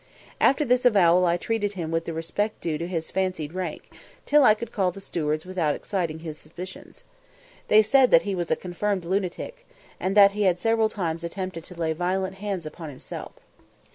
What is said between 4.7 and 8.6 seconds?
call the stewards without exciting his suspicions. They said that he was a